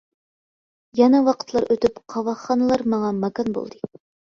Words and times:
يەنە 1.01 1.21
ۋاقىتلار 1.29 1.69
ئۆتۈپ 1.69 2.03
قاۋاقخانىلار 2.17 2.89
ماڭا 2.97 3.17
ماكان 3.23 3.59
بولدى. 3.61 3.89